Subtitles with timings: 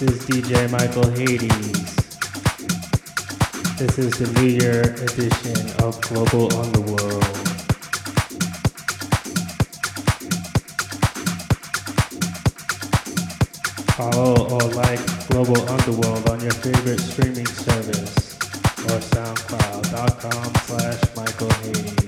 [0.00, 1.94] This is DJ Michael Hades.
[3.76, 7.22] This is the New Year edition of Global Underworld.
[13.92, 18.38] Follow or like Global Underworld on your favorite streaming service
[18.88, 21.99] or soundcloud.com slash Michael Hades.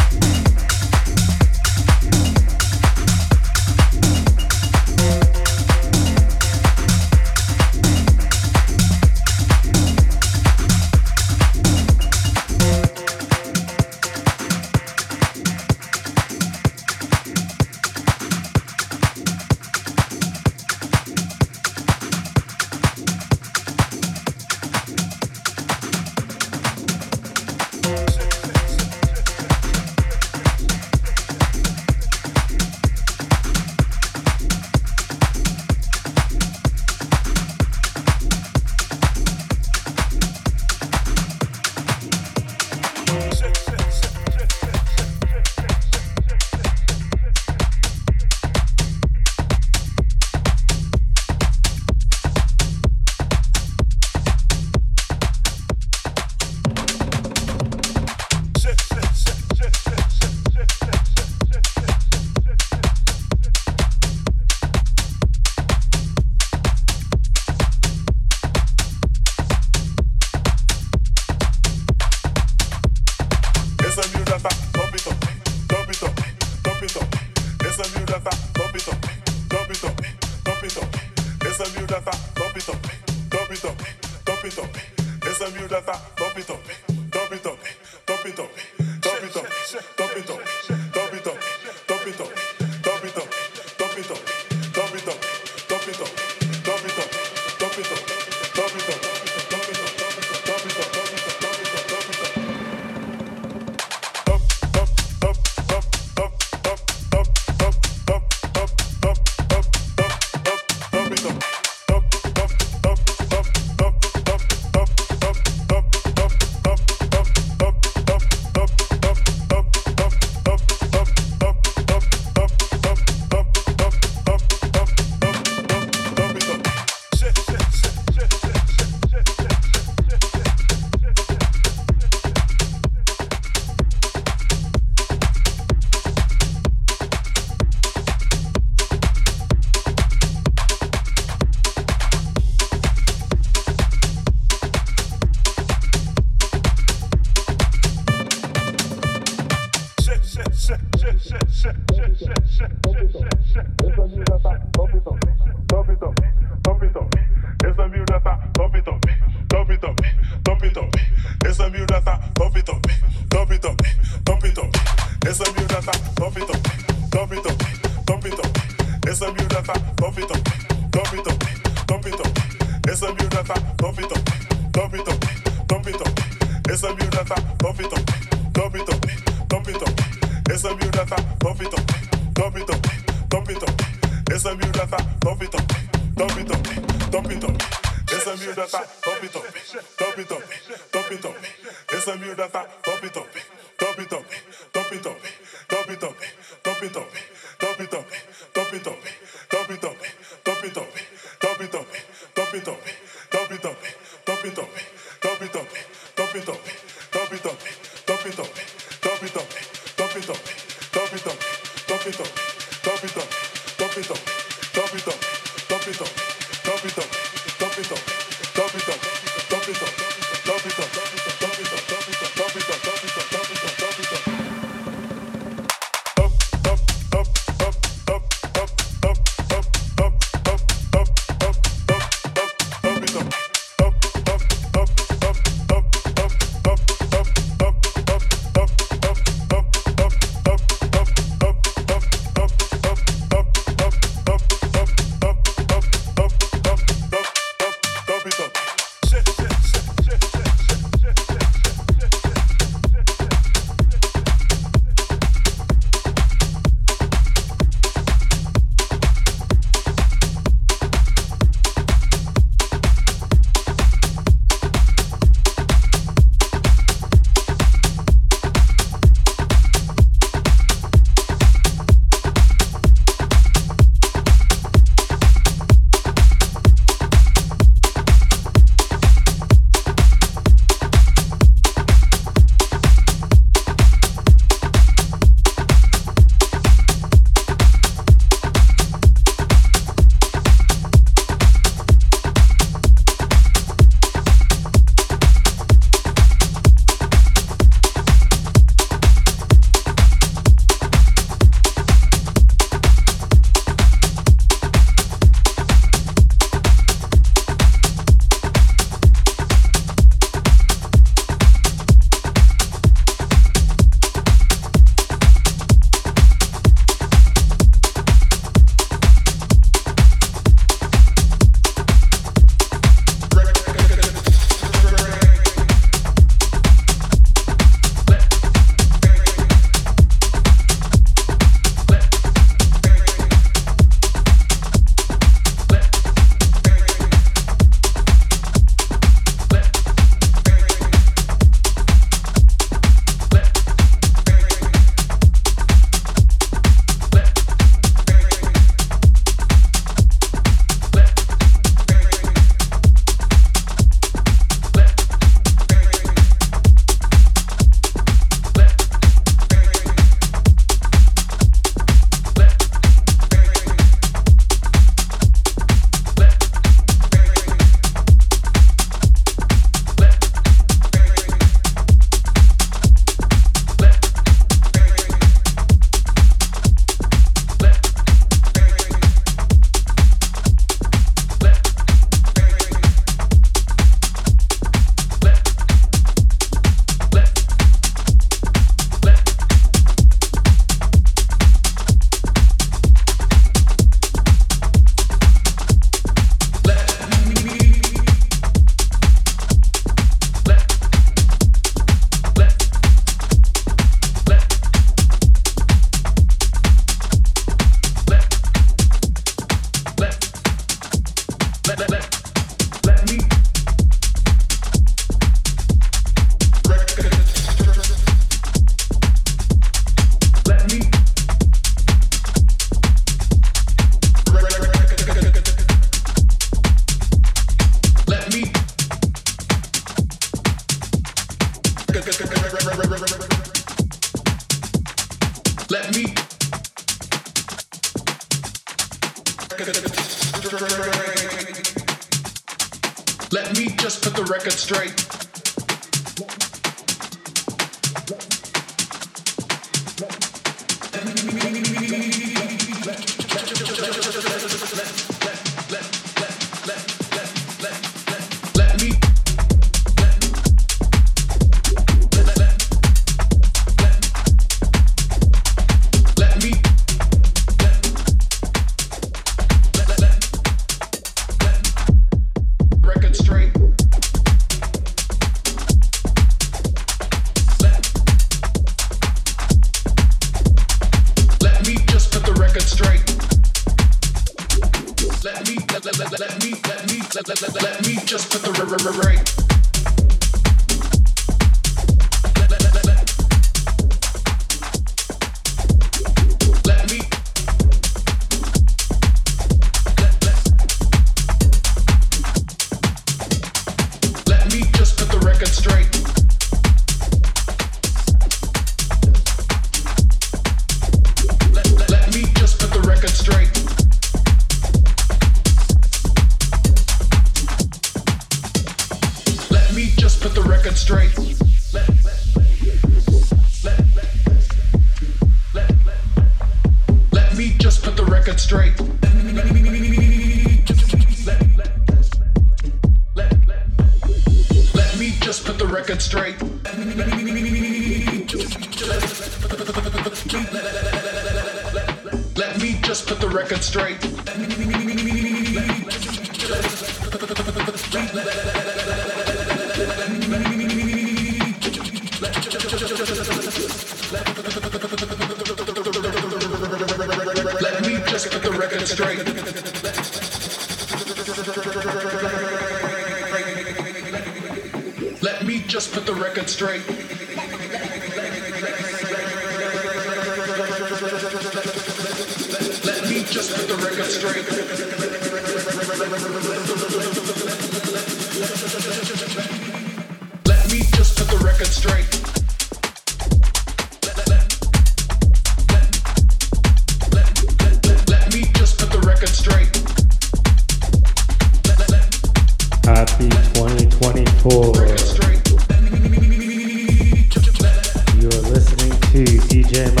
[599.71, 600.00] DJ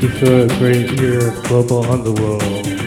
[0.00, 2.42] For a great year of Global Underworld.
[2.42, 2.80] We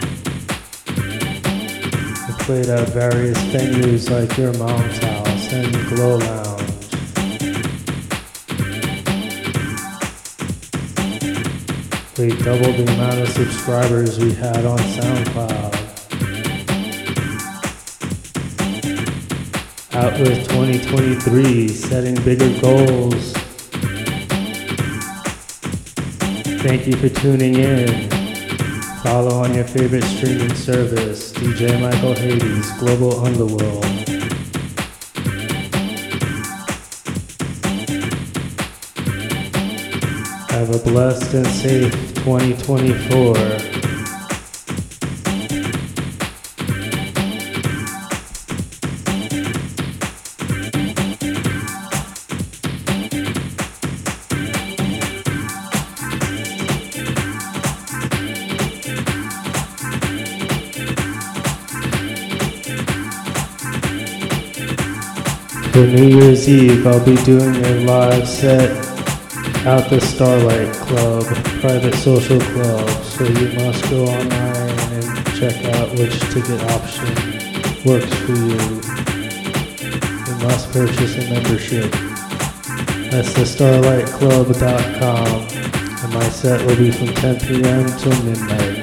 [2.42, 6.60] played at various venues like Your Mom's House and Glow Lounge.
[12.18, 15.74] We doubled the amount of subscribers we had on SoundCloud.
[19.94, 23.43] Out with 2023, setting bigger goals.
[26.64, 28.08] Thank you for tuning in.
[29.02, 33.84] Follow on your favorite streaming service, DJ Michael Hades, Global Underworld.
[40.48, 41.92] Have a blessed and safe
[42.24, 43.63] 2024.
[65.74, 68.70] For New Year's Eve, I'll be doing a live set
[69.66, 71.24] at the Starlight Club,
[71.60, 75.04] private social club, so you must go online and
[75.34, 77.12] check out which ticket option
[77.84, 78.80] works for you.
[80.28, 81.90] You must purchase a membership.
[83.10, 85.48] That's thestarlightclub.com,
[86.04, 87.86] and my set will be from 10 p.m.
[87.98, 88.73] till midnight.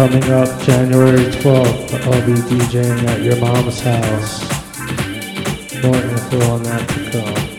[0.00, 4.40] Coming up January 12th, I'll be DJing at your mom's house.
[5.84, 7.49] More info on that to come.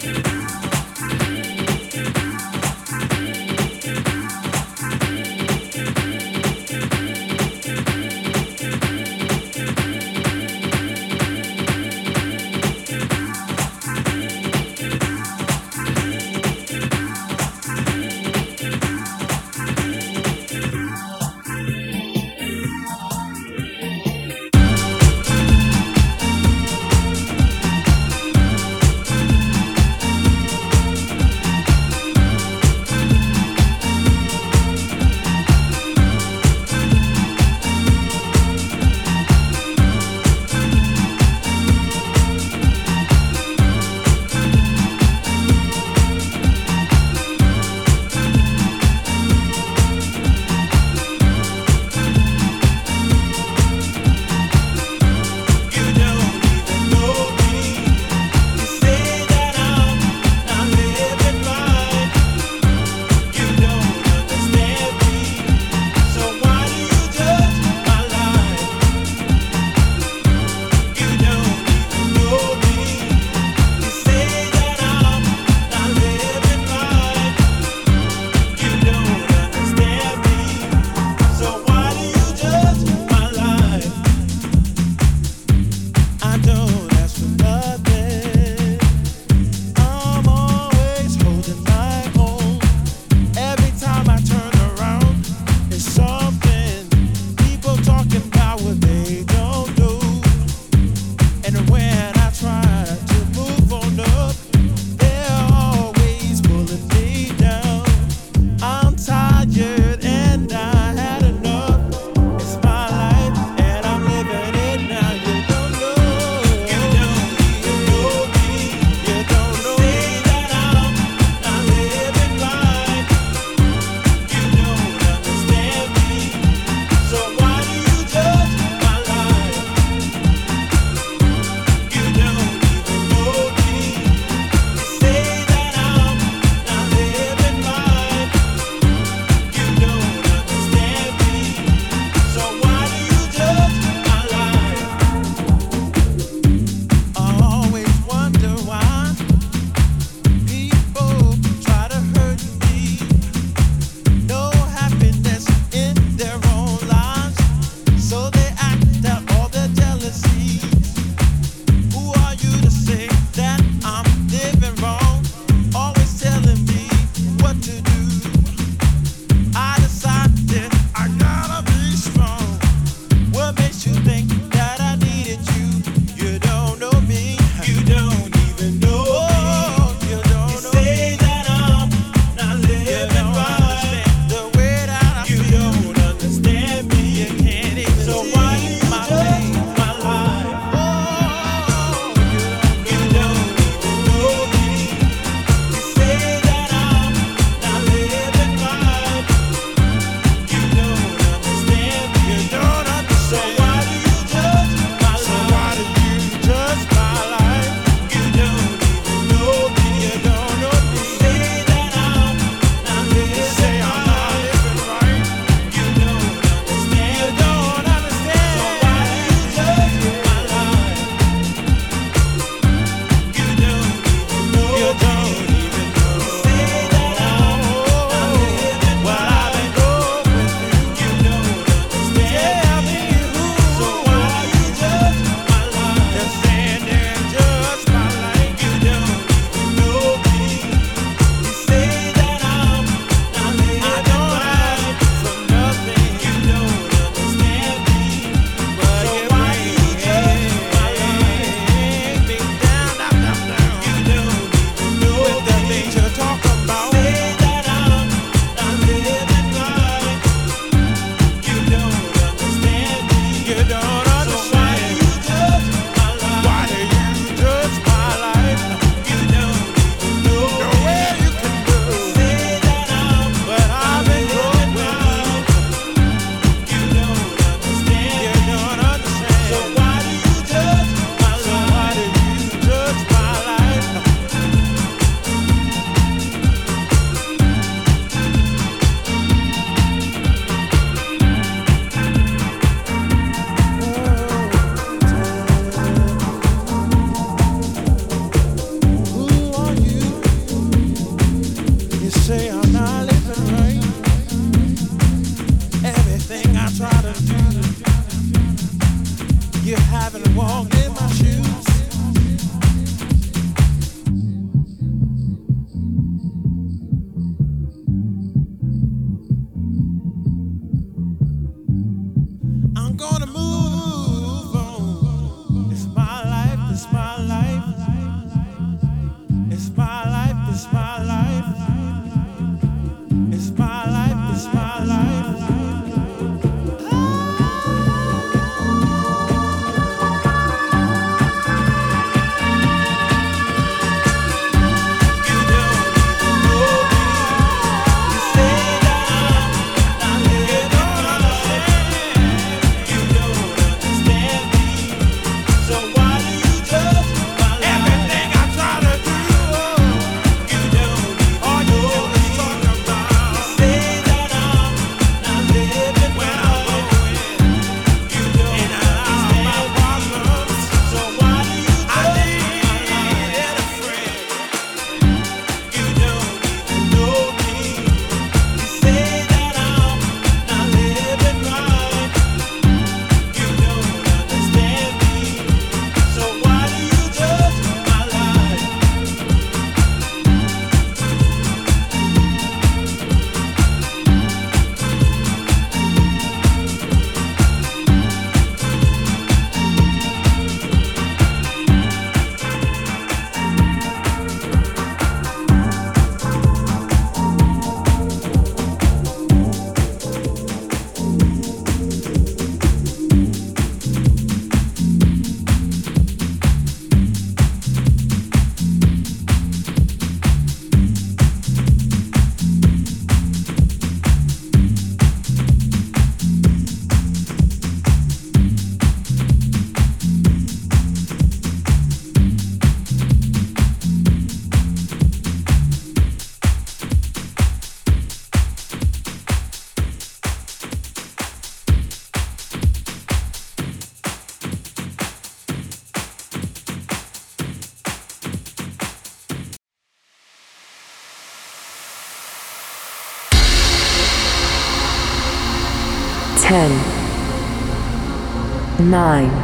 [458.91, 459.40] Nine,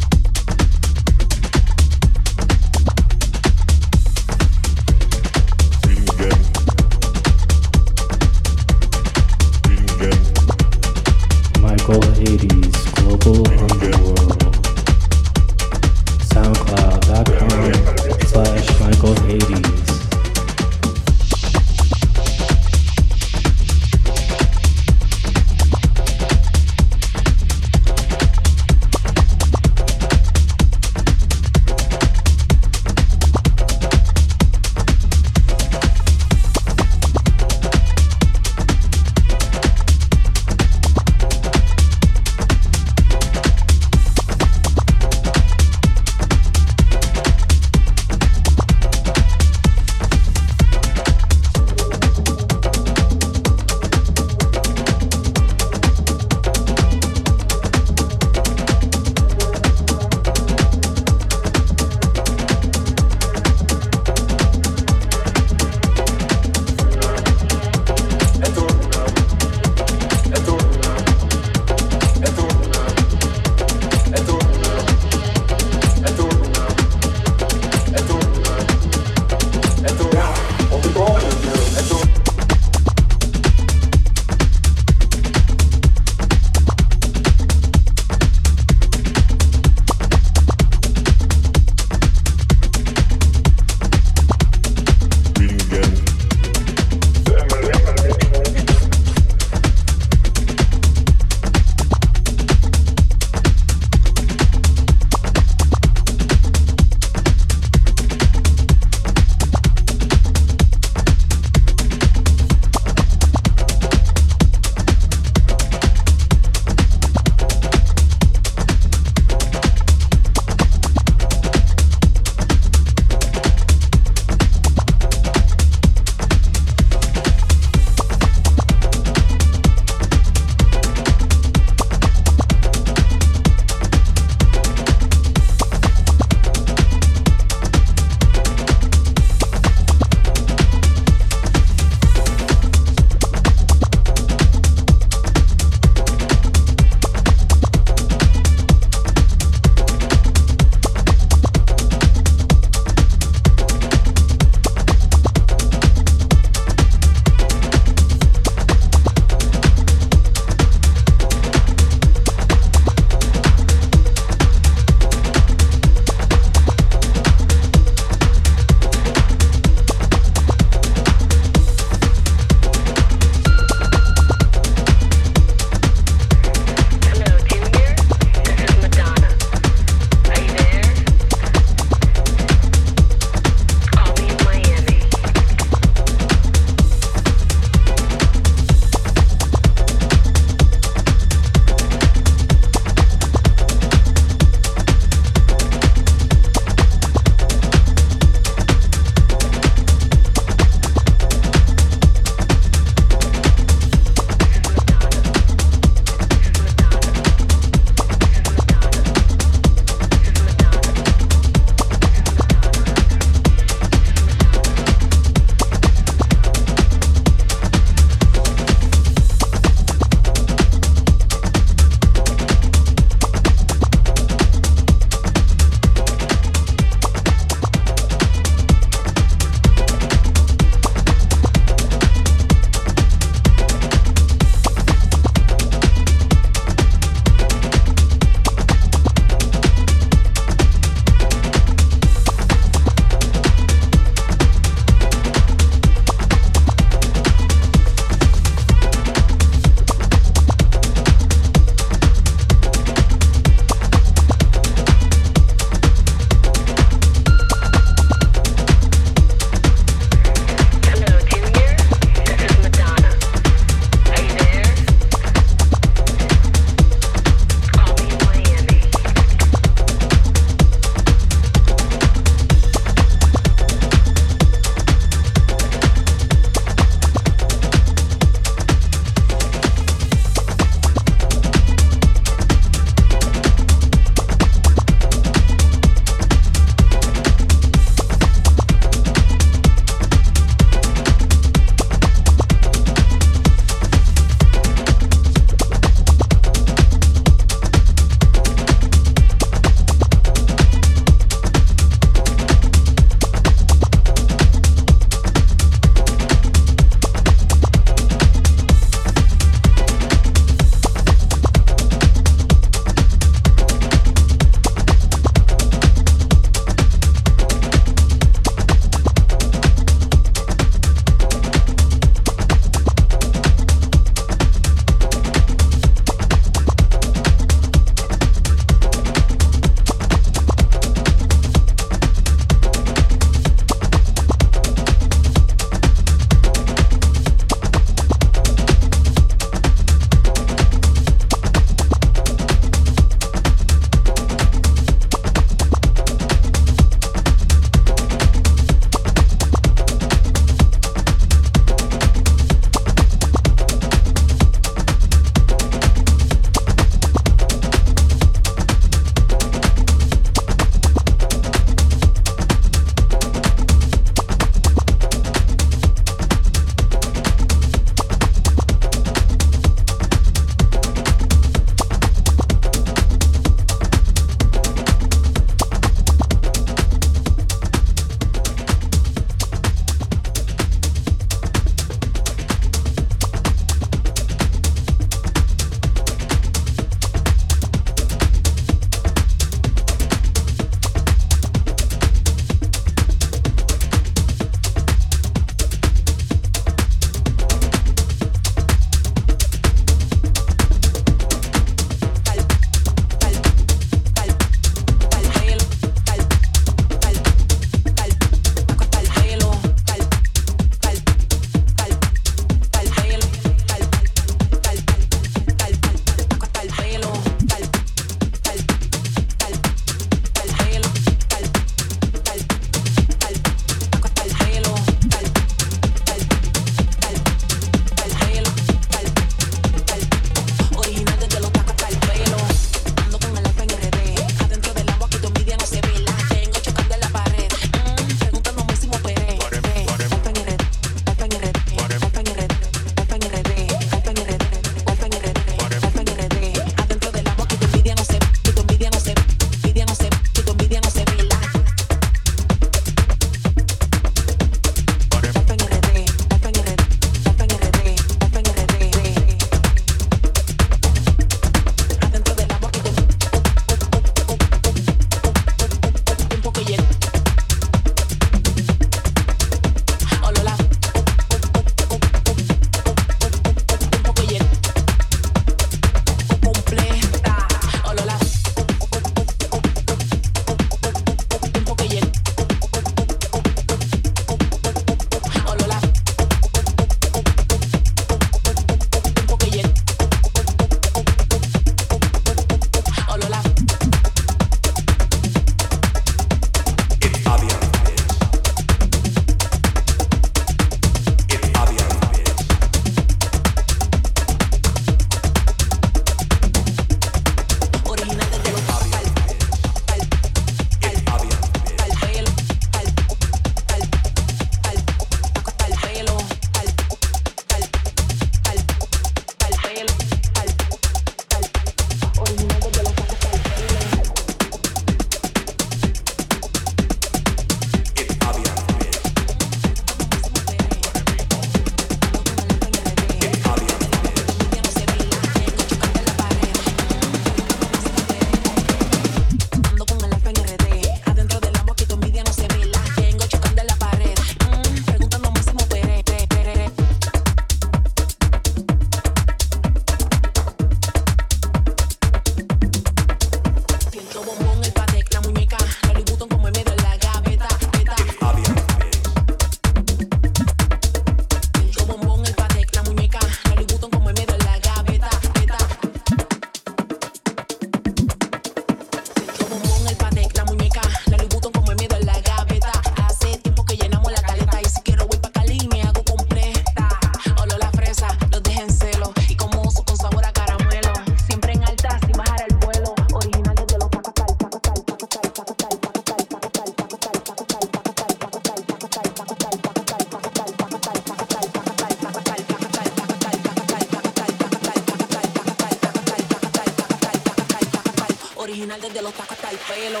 [598.44, 600.00] original desde los tacos hasta el pelo.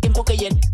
[0.00, 0.71] Tiempo que lleno.